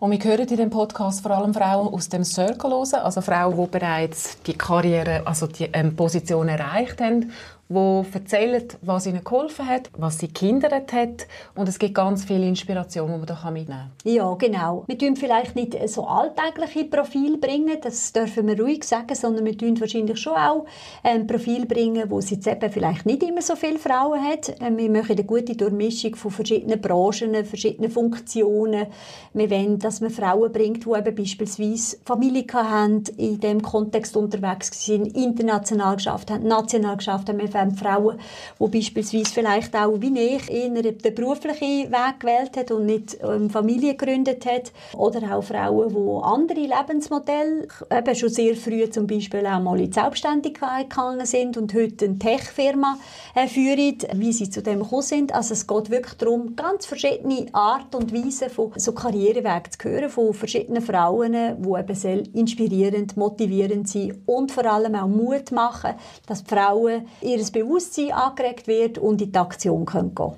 und 0.00 0.10
wir 0.12 0.18
hören 0.18 0.48
in 0.48 0.56
dem 0.56 0.70
Podcast 0.70 1.20
vor 1.20 1.32
allem 1.32 1.52
Frauen 1.52 1.92
aus 1.92 2.08
dem 2.08 2.24
Circle 2.24 2.72
also 2.72 3.20
Frauen, 3.20 3.54
die 3.54 3.70
bereits 3.70 4.40
die 4.42 4.56
Karriere, 4.56 5.26
also 5.26 5.46
die 5.46 5.68
ähm, 5.74 5.94
Position 5.94 6.48
erreicht 6.48 7.00
haben 7.02 7.30
die 7.70 8.04
erzählen, 8.12 8.64
was 8.82 9.06
ihnen 9.06 9.22
geholfen 9.22 9.66
hat, 9.66 9.90
was 9.96 10.18
sie 10.18 10.32
gehindert 10.32 10.92
hat. 10.92 11.26
Und 11.54 11.68
es 11.68 11.78
gibt 11.78 11.94
ganz 11.94 12.24
viel 12.24 12.42
Inspiration, 12.42 13.12
die 13.12 13.18
man 13.18 13.26
da 13.26 13.50
mitnehmen 13.50 13.90
kann. 14.02 14.12
Ja, 14.12 14.34
genau. 14.34 14.84
Wir 14.88 14.98
tun 14.98 15.14
vielleicht 15.14 15.54
nicht 15.54 15.76
so 15.88 16.04
alltägliche 16.04 16.84
Profil 16.86 17.38
bringen, 17.38 17.78
das 17.80 18.12
dürfen 18.12 18.48
wir 18.48 18.60
ruhig 18.60 18.82
sagen, 18.82 19.14
sondern 19.14 19.44
wir 19.44 19.56
tun 19.56 19.80
wahrscheinlich 19.80 20.18
schon 20.18 20.34
auch 20.34 20.66
ein 21.04 21.28
Profil 21.28 21.64
bringen, 21.66 22.10
wo 22.10 22.18
es 22.18 22.30
jetzt 22.30 22.48
eben 22.48 22.72
vielleicht 22.72 23.06
nicht 23.06 23.22
immer 23.22 23.42
so 23.42 23.54
viele 23.54 23.78
Frauen 23.78 24.20
hat. 24.22 24.52
Ähm, 24.60 24.76
wir 24.76 24.90
machen 24.90 25.12
eine 25.12 25.24
gute 25.24 25.54
Durchmischung 25.54 26.16
von 26.16 26.32
verschiedenen 26.32 26.80
Branchen, 26.80 27.44
verschiedenen 27.44 27.90
Funktionen. 27.90 28.86
Wir 29.32 29.50
wollen, 29.50 29.78
dass 29.78 30.00
man 30.00 30.10
Frauen 30.10 30.50
bringt, 30.50 30.84
die 30.84 30.90
eben 30.90 31.14
beispielsweise 31.14 31.98
Familie 32.04 32.46
haben, 32.52 33.04
in 33.16 33.38
dem 33.38 33.62
Kontext 33.62 34.16
unterwegs 34.16 34.84
sind, 34.84 35.16
international 35.16 35.96
geschafft 35.96 36.30
haben, 36.32 36.48
national 36.48 36.96
geschafft 36.96 37.28
haben 37.28 37.38
ähm, 37.60 37.74
Frauen, 37.74 38.18
die 38.58 38.68
beispielsweise 38.68 39.32
vielleicht 39.32 39.74
auch 39.76 40.00
wie 40.00 40.18
ich 40.18 40.50
eher 40.50 40.70
den 40.70 41.14
beruflichen 41.14 41.90
Weg 41.90 42.20
gewählt 42.20 42.56
hat 42.56 42.70
und 42.70 42.86
nicht 42.86 43.18
ähm, 43.22 43.50
Familie 43.50 43.94
gegründet 43.94 44.46
hat. 44.46 44.72
Oder 44.96 45.36
auch 45.36 45.44
Frauen, 45.44 45.88
die 45.88 46.24
andere 46.24 46.78
Lebensmodelle 46.78 47.68
eben 47.90 48.14
schon 48.14 48.28
sehr 48.28 48.54
früh 48.54 48.88
zum 48.90 49.06
Beispiel 49.06 49.46
auch 49.46 49.60
mal 49.60 49.78
in 49.80 49.90
die 49.90 49.92
Selbstständigkeit 49.92 50.90
gegangen 50.90 51.26
sind 51.26 51.56
und 51.56 51.74
heute 51.74 52.06
eine 52.06 52.18
Tech-Firma 52.18 52.98
äh, 53.34 53.46
führen, 53.46 53.98
wie 54.14 54.32
sie 54.32 54.50
zu 54.50 54.62
dem 54.62 54.82
gekommen 54.82 55.02
sind. 55.02 55.34
Also 55.34 55.54
es 55.54 55.66
geht 55.66 55.90
wirklich 55.90 56.14
darum, 56.14 56.56
ganz 56.56 56.86
verschiedene 56.86 57.46
Art 57.52 57.94
und 57.94 58.12
Weise 58.12 58.50
von 58.50 58.72
so 58.76 58.92
Karriereweg 58.92 59.72
zu 59.72 59.88
hören, 59.88 60.10
von 60.10 60.34
verschiedenen 60.34 60.82
Frauen, 60.82 61.32
die 61.32 61.78
eben 61.78 61.94
sehr 61.94 62.22
inspirierend, 62.34 63.16
motivierend 63.16 63.88
sind 63.88 64.14
und 64.26 64.52
vor 64.52 64.66
allem 64.66 64.94
auch 64.94 65.08
Mut 65.08 65.52
machen, 65.52 65.94
dass 66.26 66.44
die 66.44 66.54
Frauen 66.54 67.06
ihr 67.20 67.38
Bewusstsein 67.52 68.12
angeregt 68.12 68.66
wird 68.66 68.98
und 68.98 69.20
in 69.22 69.32
die 69.32 69.38
Aktion 69.38 69.86
gehen 69.86 70.14
können. 70.14 70.36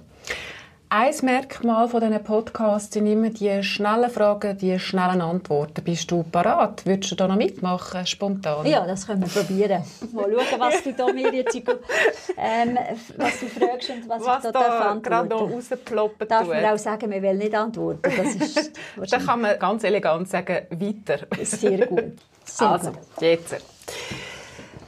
Ein 0.95 1.14
Merkmal 1.23 1.88
von 1.88 2.02
diesen 2.02 2.23
Podcasts 2.23 2.92
sind 2.92 3.07
immer 3.07 3.31
die 3.31 3.62
schnellen 3.62 4.11
Fragen, 4.11 4.59
die 4.59 4.78
schnellen 4.78 5.23
Antworten. 5.23 5.83
Bist 5.83 6.11
du 6.11 6.23
parat? 6.23 6.85
Würdest 6.85 7.12
du 7.12 7.14
da 7.14 7.26
noch 7.26 7.37
mitmachen, 7.37 8.04
spontan? 8.04 8.66
Ja, 8.66 8.87
das 8.87 9.07
können 9.07 9.23
wir 9.23 9.28
probieren. 9.42 9.83
Mal 10.12 10.25
schauen, 10.25 10.61
was 10.61 10.83
du 10.83 10.92
da 10.92 11.11
mir 11.11 11.33
jetzt 11.33 11.57
ähm, 11.57 12.76
was 13.16 13.40
du 13.40 13.47
fragst 13.47 13.88
und 13.88 14.07
was, 14.07 14.23
was 14.23 14.45
ich 14.45 14.50
da, 14.50 14.92
da 14.92 14.99
gerade 15.02 15.31
noch 15.31 15.50
rausploppen 15.50 16.28
Darf 16.28 16.45
tut. 16.45 16.52
man 16.57 16.64
auch 16.66 16.76
sagen, 16.76 17.11
wir 17.11 17.23
wollen 17.23 17.38
nicht 17.38 17.54
antworten? 17.54 18.02
Das 18.02 18.35
ist 18.35 18.73
Dann 19.12 19.25
kann 19.25 19.40
man 19.40 19.59
ganz 19.59 19.85
elegant 19.85 20.28
sagen, 20.28 20.66
weiter. 20.73 21.26
Sehr 21.42 21.87
gut. 21.87 22.19
Sehr 22.45 22.71
also, 22.71 22.90
gut. 22.90 23.23
jetzt. 23.23 23.57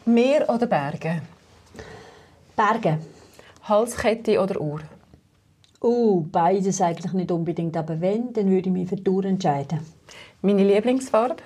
Meer 0.05 0.51
oder 0.51 0.67
Berge? 0.67 1.23
Berge. 2.57 2.99
Halskette 3.65 4.41
oder 4.41 4.61
Uhr? 4.61 4.81
Oh, 5.81 6.25
beides 6.31 6.81
eigentlich 6.81 7.13
nicht 7.13 7.33
unbedingt, 7.33 7.77
aber 7.77 8.01
wenn, 8.01 8.33
dann 8.33 8.49
würde 8.49 8.69
ich 8.69 8.73
mich 8.73 8.89
für 8.89 8.97
die 8.97 9.11
Uhr 9.11 9.25
entscheiden. 9.25 9.81
Meine 10.41 10.63
Lieblingsfarbe? 10.63 11.43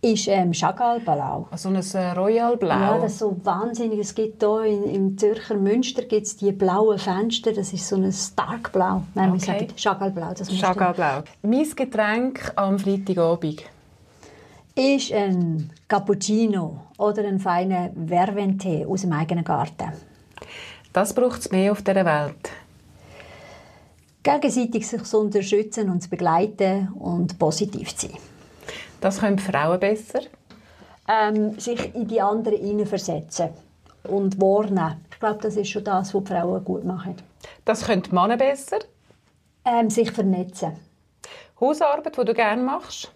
Ist 0.00 0.28
ähm, 0.28 0.52
Chagall 0.52 1.00
Blau. 1.00 1.48
Also 1.50 1.68
ein 1.68 1.76
äh, 1.76 2.10
Royal 2.12 2.56
Blau? 2.56 2.68
Ja, 2.68 2.98
das 2.98 3.12
ist 3.12 3.18
so 3.18 3.36
wahnsinnig. 3.42 3.98
Es 3.98 4.14
gibt 4.14 4.42
hier 4.42 4.64
in, 4.64 4.84
im 4.84 5.18
Zürcher 5.18 5.56
Münster 5.56 6.02
gibt's 6.02 6.36
die 6.36 6.52
blauen 6.52 6.98
Fenster, 6.98 7.52
das 7.52 7.72
ist 7.72 7.86
so 7.86 7.96
ein 7.96 8.12
Stark 8.12 8.72
Blau. 8.72 9.02
Nein, 9.14 9.30
okay. 9.30 9.32
wir 9.32 9.40
sagen 9.40 9.76
Chagall 9.76 10.10
Blau. 10.10 10.34
Chagall 10.34 10.94
Blau. 10.94 11.22
Mein 11.42 11.70
Getränk 11.74 12.52
am 12.56 12.78
Freitagabend? 12.78 13.62
Ist 14.74 15.12
ein 15.12 15.70
Cappuccino 15.86 16.80
oder 16.98 17.24
ein 17.24 17.38
feiner 17.38 17.90
Vervente 18.06 18.86
aus 18.88 19.02
dem 19.02 19.12
eigenen 19.12 19.44
Garten. 19.44 19.92
Das 20.92 21.14
braucht 21.14 21.40
es 21.40 21.50
mehr 21.50 21.72
auf 21.72 21.82
dieser 21.82 22.04
Welt 22.04 22.50
gegenseitig 24.24 24.88
sich 24.88 25.02
zu 25.04 25.20
unterstützen 25.20 25.90
und 25.90 26.02
zu 26.02 26.08
begleiten 26.08 26.88
und 26.98 27.38
positiv 27.38 27.94
zu 27.94 28.08
sein. 28.08 28.18
Das 29.00 29.20
können 29.20 29.38
Frauen 29.38 29.78
besser? 29.78 30.22
Ähm, 31.06 31.58
sich 31.60 31.94
in 31.94 32.08
die 32.08 32.20
anderen 32.20 32.58
hineinversetzen 32.58 33.50
und 34.04 34.40
warnen. 34.40 35.04
Ich 35.10 35.20
glaube, 35.20 35.40
das 35.42 35.56
ist 35.56 35.68
schon 35.68 35.84
das, 35.84 36.14
was 36.14 36.24
die 36.24 36.32
Frauen 36.32 36.64
gut 36.64 36.84
machen. 36.84 37.16
Das 37.66 37.84
können 37.84 38.02
Männer 38.10 38.38
besser? 38.38 38.78
Ähm, 39.66 39.90
sich 39.90 40.10
vernetzen. 40.10 40.72
Hausarbeit, 41.60 42.16
die 42.16 42.24
du 42.24 42.34
gerne 42.34 42.62
machst? 42.62 43.12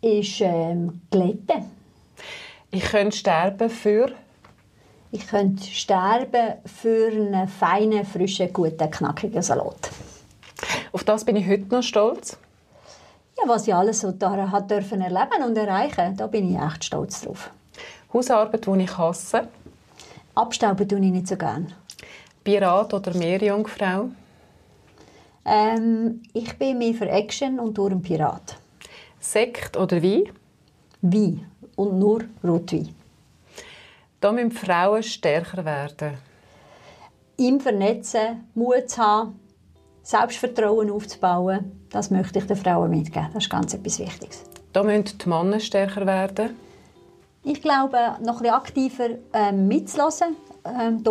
Ist 0.00 0.40
ähm, 0.40 1.02
glätten. 1.10 1.70
Ich 2.70 2.84
könnte 2.84 3.16
sterben 3.16 3.68
für 3.68 4.12
ich 5.10 5.26
könnte 5.26 5.64
sterben 5.64 6.54
für 6.66 7.08
einen 7.08 7.48
feinen, 7.48 8.04
frischen, 8.04 8.52
guten, 8.52 8.90
knackigen 8.90 9.42
Salat. 9.42 9.90
Auf 10.92 11.04
das 11.04 11.24
bin 11.24 11.36
ich 11.36 11.48
heute 11.48 11.74
noch 11.74 11.82
stolz. 11.82 12.38
Ja, 13.38 13.48
was 13.48 13.66
ich 13.68 13.74
alles 13.74 14.00
so 14.00 14.10
da 14.10 14.50
hat 14.50 14.70
dürfen 14.70 15.00
erleben 15.00 15.44
und 15.46 15.56
erreichen, 15.56 16.16
da 16.16 16.26
bin 16.26 16.52
ich 16.52 16.60
echt 16.60 16.84
stolz 16.84 17.22
drauf. 17.22 17.50
Hausarbeit, 18.12 18.66
die 18.66 18.82
ich 18.82 18.98
hasse? 18.98 19.48
Abstauben 20.34 20.88
tue 20.88 20.98
ich 20.98 21.12
nicht 21.12 21.28
so 21.28 21.36
gerne. 21.36 21.66
Pirat 22.42 22.92
oder 22.94 23.14
Meerjungfrau? 23.14 24.08
Ähm, 25.44 26.22
ich 26.32 26.58
bin 26.58 26.78
mehr 26.78 26.94
für 26.94 27.08
Action 27.08 27.58
und 27.60 27.76
durch 27.78 27.92
ein 27.92 28.02
Pirat. 28.02 28.56
Sekt 29.20 29.76
oder 29.76 30.02
Wein? 30.02 30.24
Wein 31.00 31.46
und 31.76 31.98
nur 31.98 32.24
Rotwein. 32.42 32.94
Da 34.20 34.32
müssen 34.32 34.50
Frauen 34.50 35.02
stärker 35.02 35.64
werden. 35.64 36.18
Im 37.36 37.60
Vernetzen, 37.60 38.48
Mut 38.54 38.90
zu 38.90 38.98
haben, 38.98 39.38
Selbstvertrauen 40.02 40.90
aufzubauen, 40.90 41.86
das 41.90 42.10
möchte 42.10 42.40
ich 42.40 42.46
den 42.46 42.56
Frauen 42.56 42.90
mitgeben. 42.90 43.28
Das 43.32 43.44
ist 43.44 43.50
ganz 43.50 43.74
etwas 43.74 44.00
Wichtiges. 44.00 44.44
Da 44.72 44.82
müssen 44.82 45.18
die 45.18 45.28
Männer 45.28 45.60
stärker 45.60 46.04
werden. 46.04 46.56
Ich 47.44 47.62
glaube, 47.62 48.16
noch 48.20 48.40
ein 48.40 48.50
aktiver 48.50 49.10
ähm, 49.32 49.68
mitzulassen, 49.68 50.36
ähm, 50.64 51.02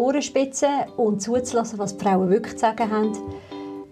und 0.97 1.21
zuzulassen, 1.21 1.79
was 1.79 1.97
die 1.97 2.03
Frauen 2.03 2.29
wirklich 2.29 2.53
zu 2.53 2.59
sagen 2.59 2.91
haben. 2.91 3.17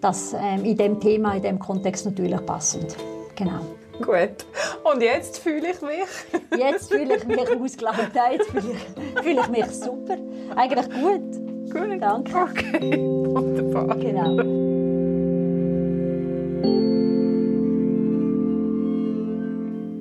Das 0.00 0.34
ähm, 0.38 0.64
in 0.64 0.76
dem 0.76 1.00
Thema, 1.00 1.34
in 1.34 1.42
dem 1.42 1.58
Kontext 1.58 2.04
natürlich 2.04 2.44
passend. 2.44 2.96
Genau. 3.34 3.60
Gut. 4.00 4.44
Und 4.84 5.02
jetzt 5.02 5.38
fühle 5.38 5.70
ich 5.70 5.80
mich? 5.80 6.58
jetzt 6.58 6.92
fühle 6.92 7.16
ich 7.16 7.24
mich 7.26 7.38
ausgelaugt. 7.38 8.12
Jetzt 8.14 8.50
fühle 8.50 8.72
ich, 8.72 9.22
fühle 9.22 9.40
ich 9.40 9.48
mich 9.48 9.66
super. 9.66 10.18
Eigentlich 10.54 10.90
gut. 10.90 11.46
Gut. 11.72 12.00
Danke. 12.02 12.36
Okay. 12.36 12.96
Wunderbar. 12.96 13.96
Genau. 13.96 14.76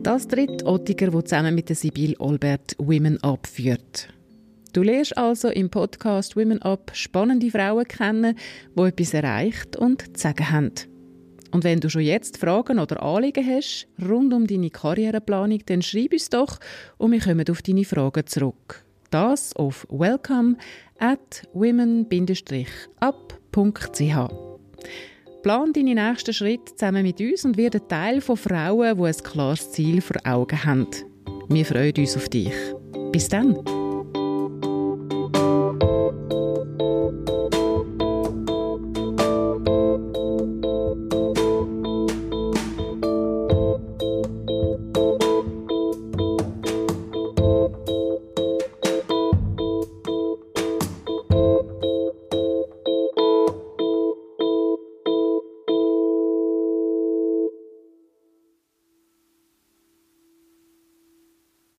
Das 0.03 0.27
dritte 0.27 0.65
Ottiger, 0.67 1.09
der 1.09 1.25
zusammen 1.25 1.55
mit 1.55 1.67
der 1.69 1.75
Sibyl 1.75 2.15
Olbert 2.19 2.75
Women 2.77 3.21
Up 3.23 3.47
führt. 3.47 4.09
Du 4.71 4.83
lernst 4.83 5.17
also 5.17 5.47
im 5.47 5.69
Podcast 5.69 6.35
Women 6.35 6.61
Up 6.61 6.91
spannende 6.93 7.49
Frauen 7.49 7.85
kennen, 7.85 8.37
die 8.77 8.81
etwas 8.81 9.13
erreicht 9.13 9.77
und 9.77 10.01
zu 10.15 10.21
sagen 10.21 10.51
haben. 10.51 10.94
Und 11.55 11.63
wenn 11.63 11.79
du 11.79 11.89
schon 11.89 12.01
jetzt 12.01 12.37
Fragen 12.37 12.79
oder 12.79 13.01
Anliegen 13.01 13.47
hast 13.47 13.87
rund 14.05 14.33
um 14.33 14.45
deine 14.45 14.69
Karriereplanung, 14.69 15.61
dann 15.65 15.81
schreib 15.81 16.11
uns 16.11 16.27
doch 16.27 16.59
und 16.97 17.13
wir 17.13 17.21
kommen 17.21 17.49
auf 17.49 17.61
deine 17.61 17.85
Fragen 17.85 18.27
zurück. 18.27 18.83
Das 19.09 19.55
auf 19.55 19.87
welcome 19.89 20.57
at 20.99 21.47
women-up.ch. 21.53 22.09
Plan 25.43 25.71
deine 25.71 25.95
nächsten 25.95 26.33
Schritte 26.33 26.75
zusammen 26.75 27.03
mit 27.03 27.21
uns 27.21 27.45
und 27.45 27.55
werde 27.55 27.87
Teil 27.87 28.19
von 28.19 28.35
Frauen, 28.35 28.97
die 28.97 29.03
ein 29.05 29.23
klares 29.23 29.71
Ziel 29.71 30.01
vor 30.01 30.17
Augen 30.25 30.61
haben. 30.61 30.87
Wir 31.47 31.63
freuen 31.63 31.93
uns 31.97 32.17
auf 32.17 32.27
dich. 32.27 32.51
Bis 33.13 33.29
dann! 33.29 33.84